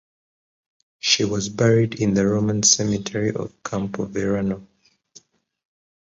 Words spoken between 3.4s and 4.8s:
Campo Verano.